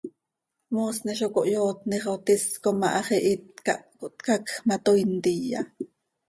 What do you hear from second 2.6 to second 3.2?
com ah hax